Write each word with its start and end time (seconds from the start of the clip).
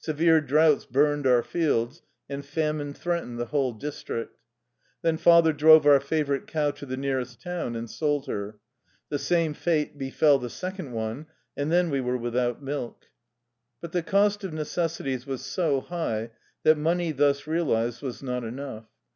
Severe 0.00 0.40
droughts 0.40 0.84
burned 0.84 1.28
our 1.28 1.44
fields, 1.44 2.02
and 2.28 2.44
famine 2.44 2.92
threat 2.92 3.22
ened 3.22 3.36
the 3.38 3.44
whole 3.44 3.72
district. 3.72 4.40
Then 5.02 5.16
father 5.16 5.52
drove 5.52 5.86
our 5.86 6.00
favorite 6.00 6.48
cow 6.48 6.72
to 6.72 6.84
the 6.86 6.96
nearest 6.96 7.40
town 7.40 7.76
and 7.76 7.88
sold 7.88 8.26
her. 8.26 8.58
The 9.10 9.20
same 9.20 9.54
fate 9.54 9.96
befell 9.96 10.40
the 10.40 10.50
second 10.50 10.90
one, 10.90 11.26
and 11.56 11.70
then 11.70 11.88
we 11.90 12.00
were 12.00 12.18
without 12.18 12.60
milk. 12.60 13.06
But 13.80 13.92
the 13.92 14.02
cost 14.02 14.42
of 14.42 14.52
necessities 14.52 15.24
was 15.24 15.44
so 15.44 15.82
high 15.82 16.30
that 16.64 16.76
money 16.78 17.12
thus 17.12 17.46
realized 17.46 18.02
was 18.02 18.24
not 18.24 18.42
enough. 18.42 18.86